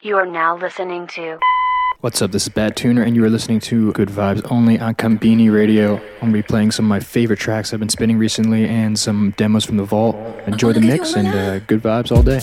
[0.00, 1.38] You are now listening to.
[2.00, 2.32] What's up?
[2.32, 5.96] This is Bad Tuner, and you are listening to Good Vibes only on Konbini Radio.
[5.96, 9.34] I'm gonna be playing some of my favorite tracks I've been spinning recently and some
[9.36, 10.16] demos from the vault.
[10.46, 12.40] Enjoy the mix and uh, good vibes all day.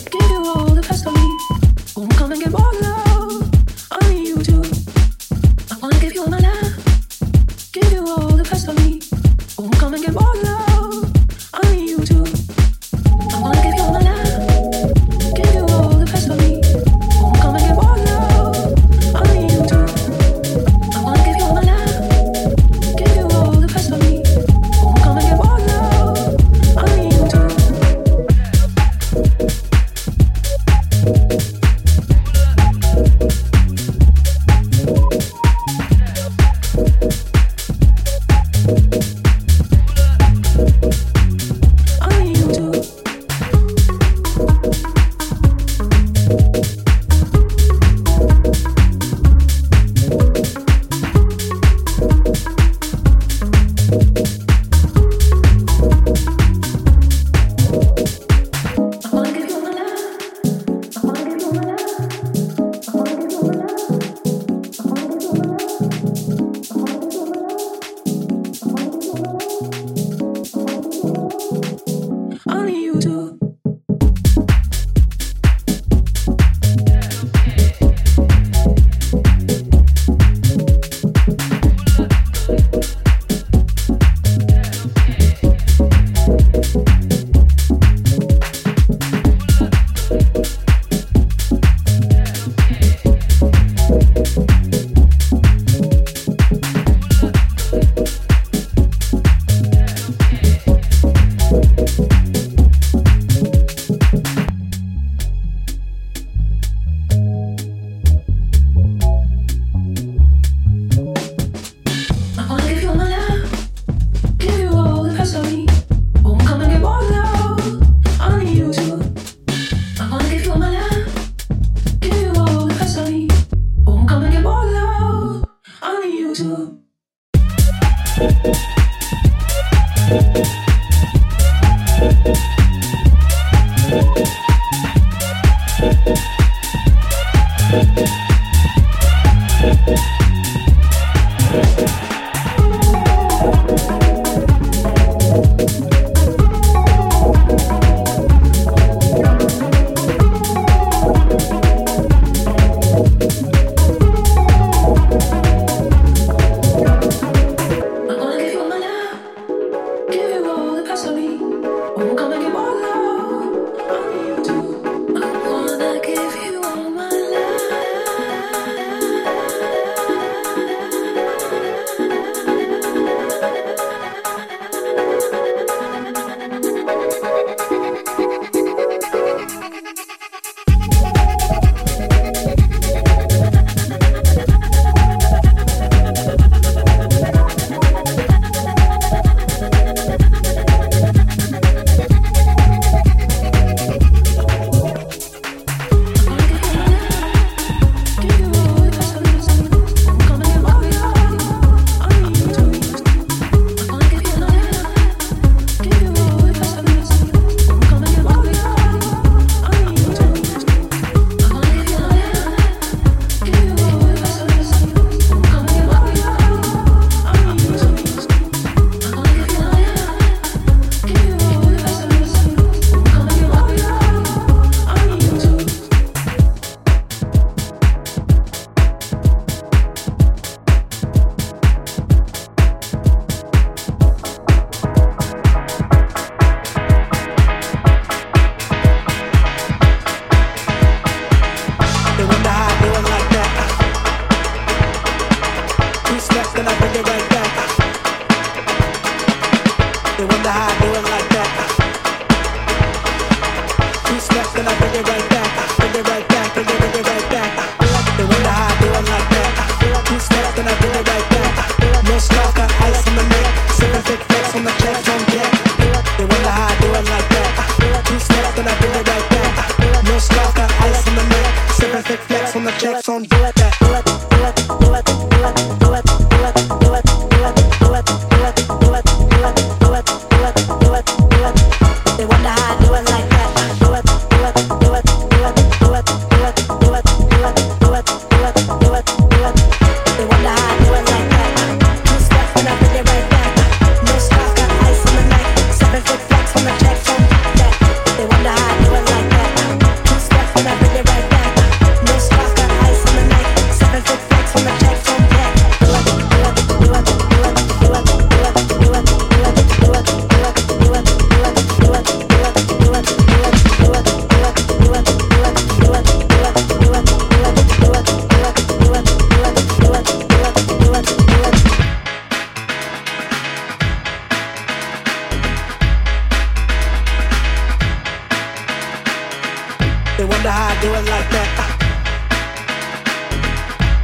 [330.17, 331.49] They wonder how I do it like that.
[331.61, 331.69] Ah.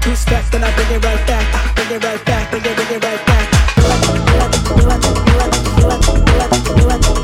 [0.04, 1.48] Two steps, then I bring it right back.
[1.56, 1.74] Ah.
[1.74, 2.51] Bring it right back.
[2.51, 3.50] Bring it, bring it right back.
[6.83, 7.23] 24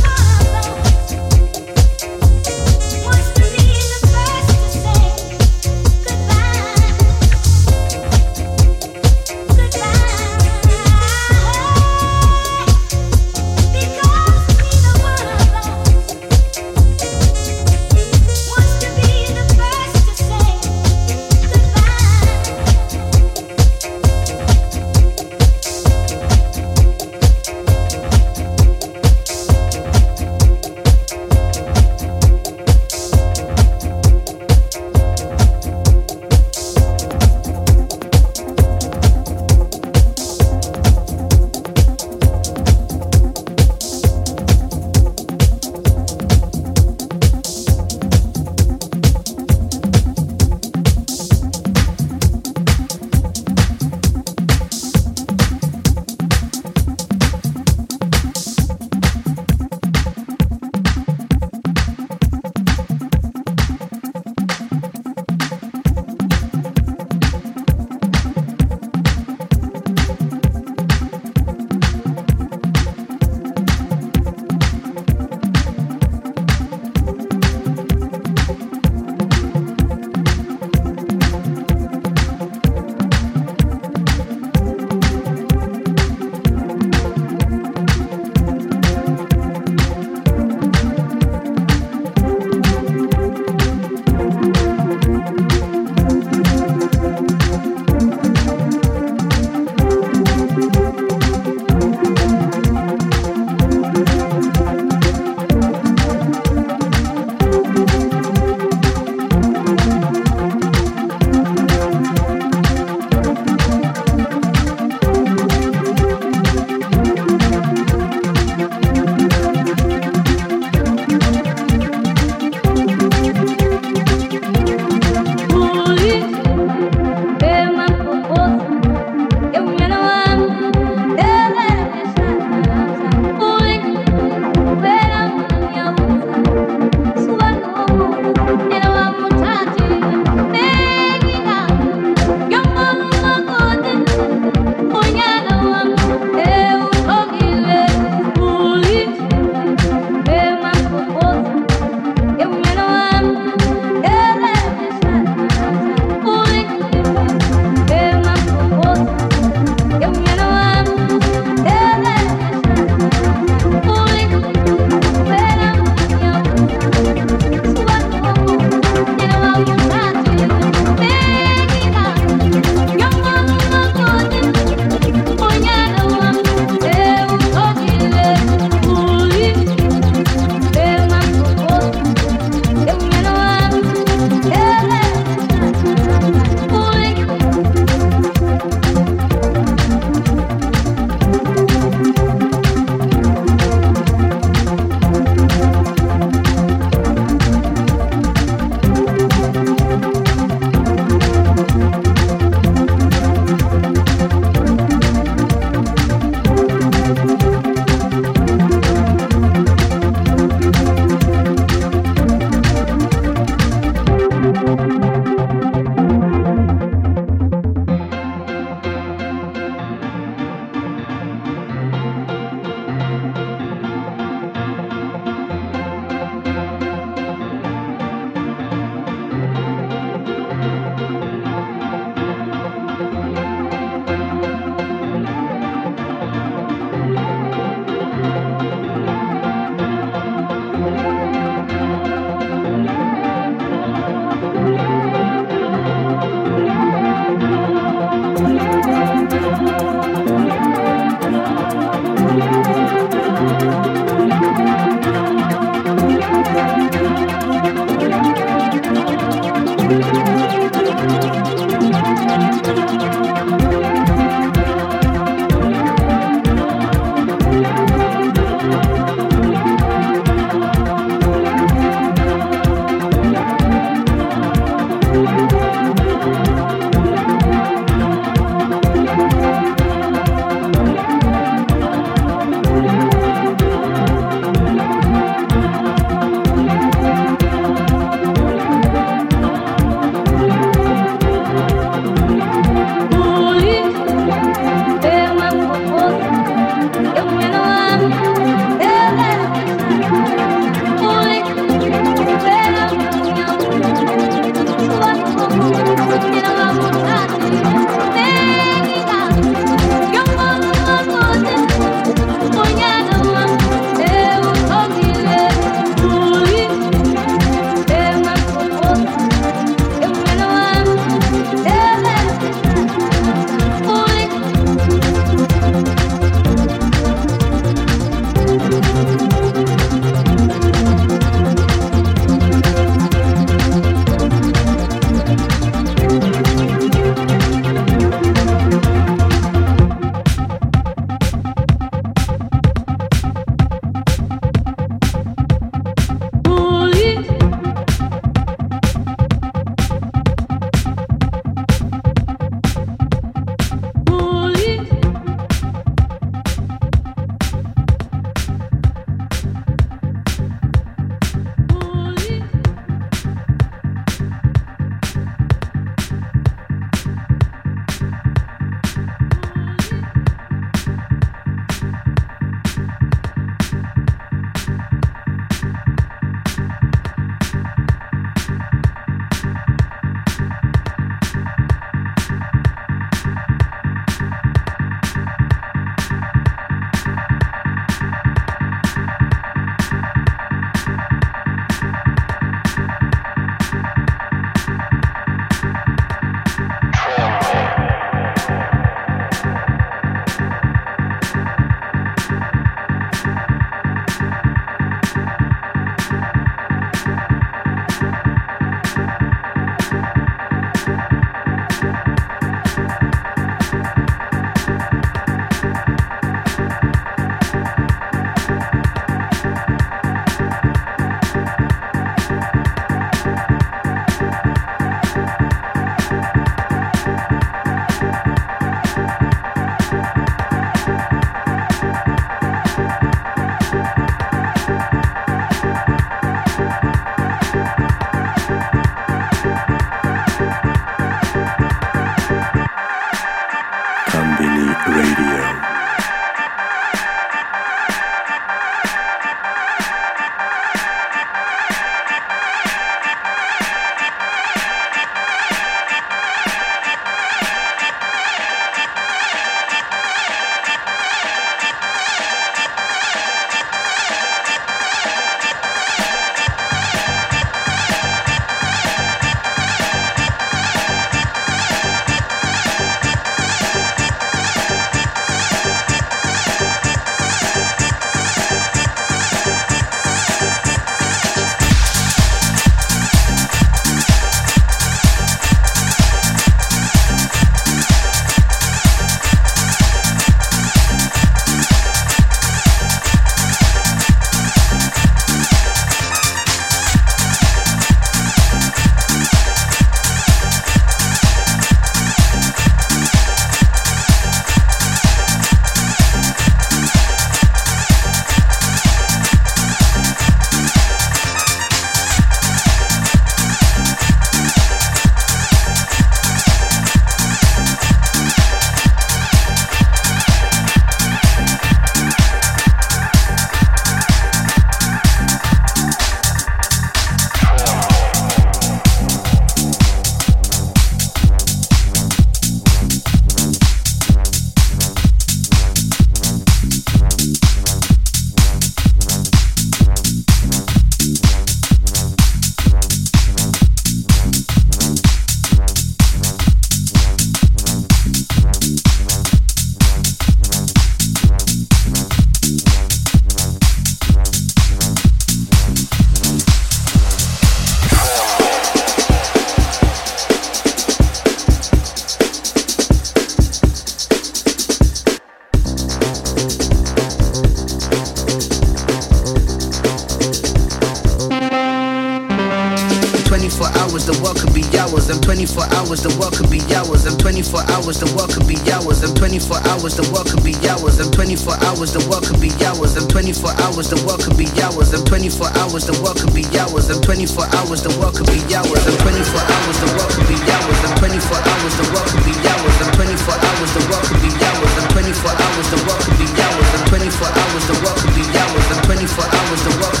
[582.41, 582.97] be hours.
[582.97, 584.89] I'm 24 hours, the world could be hours.
[584.97, 586.89] I'm 24 hours, the world could be hours.
[586.89, 588.81] I'm 24 hours, the world could be hours.
[588.81, 590.79] I'm 24 hours, the world could be hours.
[590.81, 592.75] I'm 24 hours, the world could be hours.
[592.81, 594.73] I'm 24 hours, the world could be hours.
[594.73, 596.69] I'm 24 hours, the world could be hours.
[596.73, 598.65] I'm 24 hours, the world could be hours.
[598.73, 600.00] I'm 24 hours, the world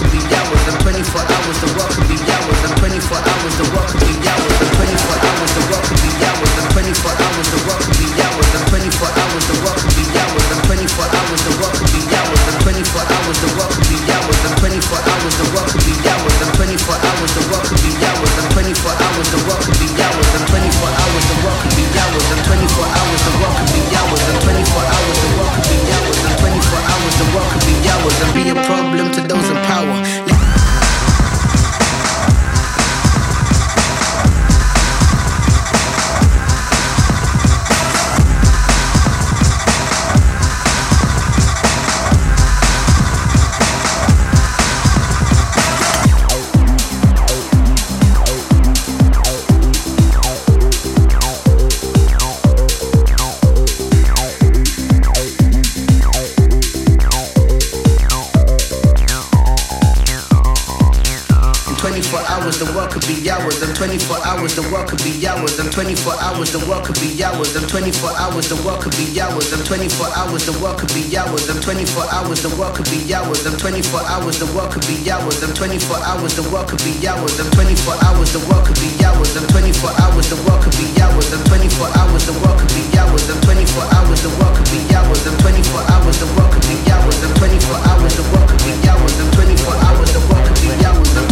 [65.27, 65.59] hours.
[65.59, 67.55] I'm 24 hours, the world could be hours.
[67.55, 69.51] I'm 24 hours, the world could be hours.
[69.53, 71.49] I'm 24 hours, the world could be hours.
[71.49, 73.45] I'm 24 hours, the world could be hours.
[73.45, 75.43] I'm 24 hours, the world could be hours.
[75.43, 77.39] I'm 24 hours, the world could be hours.
[77.39, 79.33] I'm 24 hours, the world could be hours.
[79.35, 81.27] I'm 24 hours, the world could be hours.
[81.31, 83.25] I'm 24 hours, the world could be hours.
[83.29, 85.21] I'm 24 hours, the world could be hours.
[85.27, 87.19] I'm 24 hours, the world could be hours.
[87.21, 89.13] I'm 24 hours, the world could be hours.
[89.19, 91.30] I'm 24 hours, the world could be hours.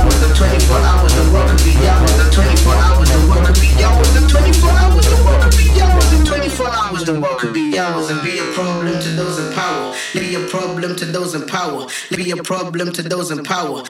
[0.00, 2.10] I'm 24 hours, the world could be hours.
[2.20, 3.68] I'm 24 hours, the world could be.
[3.84, 5.80] I'm 24 hours, the world could be.
[5.80, 7.76] I'm 24 hours, the world could be.
[7.76, 9.94] And be a problem to those in power.
[10.14, 11.86] Be a problem to those in power.
[12.14, 13.84] Be a problem to those in power.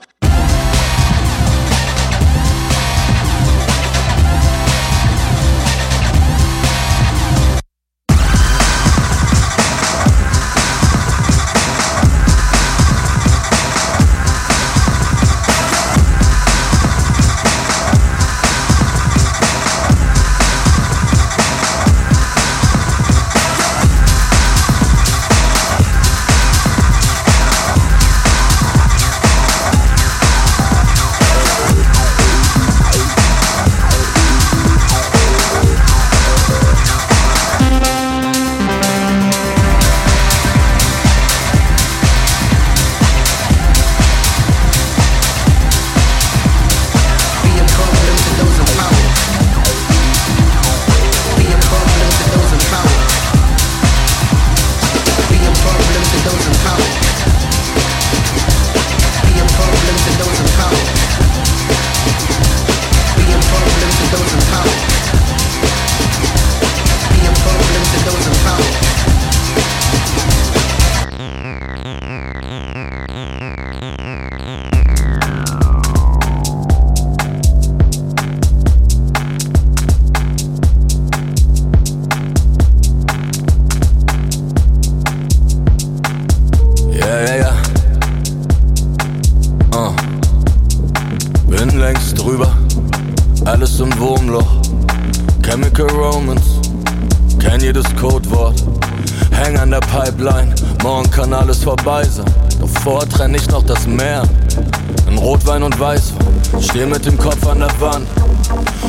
[106.61, 108.07] Steh mit dem Kopf an der Wand.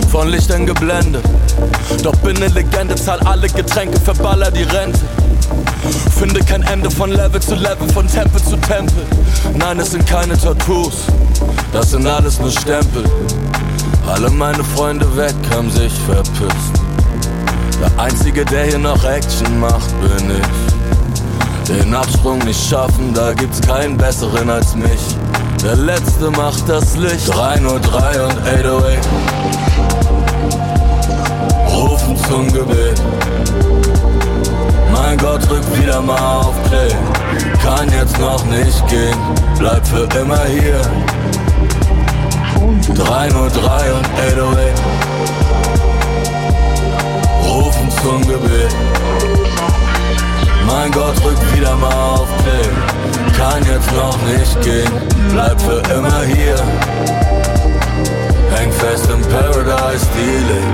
[0.09, 1.23] Von Lichtern geblendet.
[2.03, 4.99] Doch bin ne Legende, zahl alle Getränke, verballer die Rente.
[6.17, 9.05] Finde kein Ende von Level zu Level, von Tempel zu Tempel.
[9.55, 11.05] Nein, es sind keine Tattoos,
[11.73, 13.03] das sind alles nur Stempel.
[14.07, 16.81] Alle meine Freunde weg, haben sich verpisst.
[17.81, 21.67] Der Einzige, der hier noch Action macht, bin ich.
[21.67, 25.15] Den Absprung nicht schaffen, da gibt's keinen besseren als mich.
[25.63, 27.27] Der Letzte macht das Licht.
[27.31, 29.07] 303 und 808
[31.69, 32.99] rufen zum Gebet.
[34.91, 36.89] Mein Gott, drück wieder mal auf Play.
[37.63, 39.17] Kann jetzt noch nicht gehen,
[39.59, 40.81] bleib für immer hier.
[42.95, 44.81] 303 und 808
[47.47, 48.75] rufen zum Gebet.
[50.71, 52.69] Mein Gott, drück wieder mal auf Play.
[53.37, 54.91] Kann jetzt noch nicht gehen,
[55.31, 56.55] bleib für immer hier.
[58.55, 60.71] Häng fest im Paradise Dealing.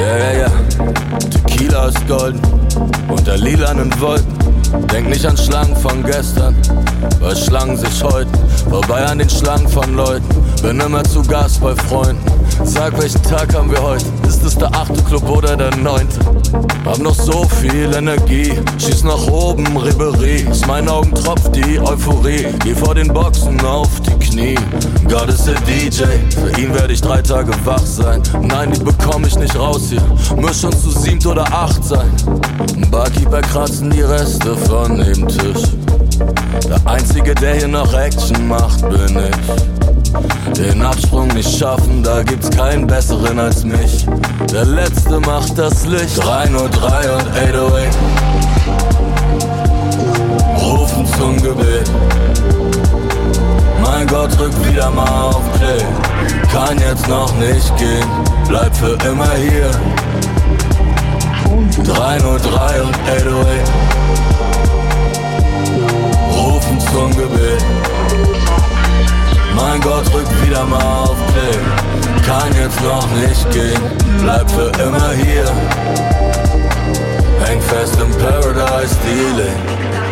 [0.00, 0.50] Ja, ja, ja.
[1.30, 2.40] Tequila ist golden
[3.08, 4.36] unter lilanen Wolken.
[4.92, 6.56] Denk nicht an Schlangen von gestern,
[7.20, 8.32] weil Schlangen sich häuten.
[8.68, 10.28] Vorbei an den Schlangen von Leuten,
[10.62, 12.37] bin immer zu Gast bei Freunden.
[12.64, 14.04] Sag, welchen Tag haben wir heute?
[14.26, 16.18] Ist es der achte Club oder der neunte?
[16.84, 20.46] Hab noch so viel Energie, schieß nach oben, Ribery.
[20.50, 22.46] Aus meinen Augen tropft die Euphorie.
[22.64, 24.58] Geh vor den Boxen auf die Knie.
[25.08, 26.04] Gott ist der DJ,
[26.34, 28.22] für ihn werde ich drei Tage wach sein.
[28.42, 30.02] Nein, die bekomm ich nicht raus hier.
[30.36, 32.10] Muss schon zu siebt oder acht sein.
[32.90, 35.62] Barkeeper kratzen die Reste von dem Tisch.
[36.68, 39.87] Der Einzige, der hier noch Action macht, bin ich.
[40.56, 44.06] Den Absprung nicht schaffen, da gibt's keinen besseren als mich.
[44.52, 46.22] Der Letzte macht das Licht.
[46.22, 47.96] 303 und 808.
[50.60, 51.90] Rufen zum Gebet.
[53.82, 55.84] Mein Gott, drück wieder mal auf Play.
[56.52, 58.08] Kann jetzt noch nicht gehen,
[58.48, 59.70] bleib für immer hier.
[61.84, 63.70] 303 und 808
[66.34, 68.37] Rufen zum Gebet
[69.60, 71.58] Mein Gott, rück wieder mal auf Play.
[72.26, 73.80] Kann jetzt noch nicht gehen,
[74.22, 75.46] bleib für immer hier.
[77.44, 80.07] Häng fest im Paradise Dealing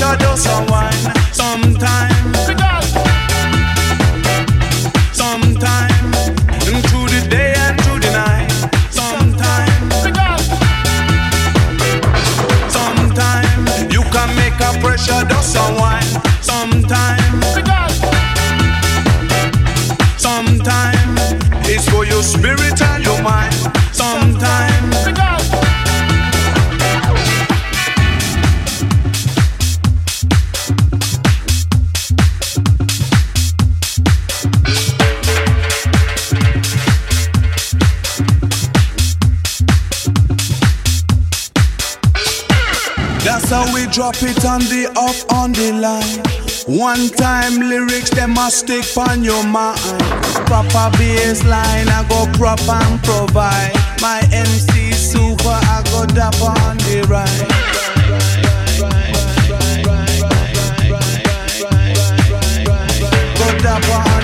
[0.00, 0.69] shadow some
[45.50, 46.78] on the line.
[46.78, 49.80] One time lyrics them must stick on your mind.
[50.46, 53.72] Proper bass line I go prop and provide.
[54.00, 57.48] My MC super I go dapper on the ride.
[63.38, 64.19] Go dapper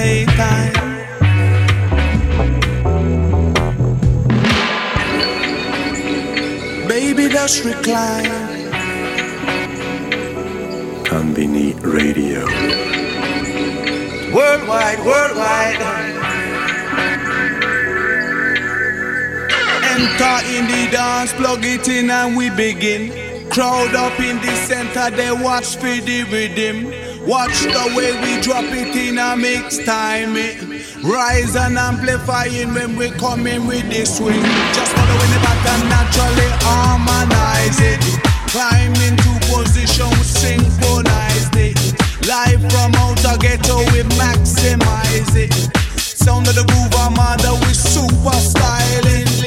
[0.00, 0.72] music play time.
[6.88, 8.30] Baby, just recline.
[11.04, 12.46] Konbini Radio.
[14.34, 15.82] Worldwide, worldwide.
[19.92, 23.12] Enter in the dance, plug it in, and we begin.
[23.50, 27.09] Crowd up in the center, they watch for the rhythm.
[27.26, 30.36] Watch the way we drop it in a mix time.
[30.36, 30.56] eh.
[31.04, 34.42] Rise and amplifying when we come in with the swing.
[34.74, 38.00] Just following the pattern, naturally harmonize it.
[38.50, 41.76] Climb into position, synchronize it.
[42.26, 45.52] Live from outer ghetto, we maximize it.
[46.00, 49.39] Sound of the groove, armada, we super styling.